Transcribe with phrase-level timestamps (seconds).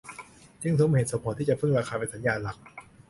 [0.61, 2.57] จึงสมเหตุผลที่จะพึ่งราคาเป็นสัญญาณหลัก